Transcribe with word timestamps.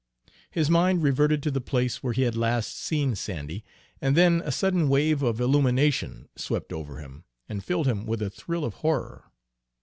His 0.49 0.67
mind 0.67 1.03
reverted 1.03 1.43
to 1.43 1.51
the 1.51 1.61
place 1.61 2.01
where 2.01 2.13
he 2.13 2.23
had 2.23 2.35
last 2.35 2.75
seen 2.75 3.15
Sandy, 3.15 3.63
and 4.01 4.17
then 4.17 4.41
a 4.43 4.51
sudden 4.51 4.89
wave 4.89 5.21
of 5.21 5.39
illumination 5.39 6.27
swept 6.35 6.73
over 6.73 6.97
him, 6.97 7.23
and 7.47 7.63
filled 7.63 7.85
him 7.85 8.07
with 8.07 8.23
a 8.23 8.31
thrill 8.31 8.65
of 8.65 8.73
horror. 8.73 9.25